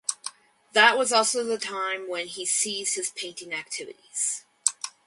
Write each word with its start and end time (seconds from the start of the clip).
That 0.73 0.97
was 0.97 1.13
also 1.13 1.43
the 1.43 1.59
time 1.59 2.09
when 2.09 2.25
he 2.25 2.43
seized 2.43 2.95
his 2.95 3.11
painting 3.11 3.53
activities. 3.53 4.45